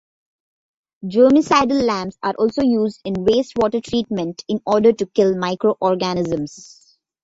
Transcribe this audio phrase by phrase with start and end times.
[1.05, 6.97] Germicidal lamps are also used in waste water treatment in order to kill microorganisms.